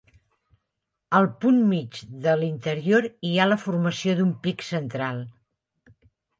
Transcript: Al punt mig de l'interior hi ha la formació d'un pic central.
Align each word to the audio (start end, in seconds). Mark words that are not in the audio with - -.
Al 1.19 1.27
punt 1.45 1.59
mig 1.73 1.99
de 2.25 2.33
l'interior 2.41 3.09
hi 3.31 3.35
ha 3.45 3.49
la 3.53 3.61
formació 3.67 4.19
d'un 4.23 4.35
pic 4.49 4.69
central. 4.73 5.25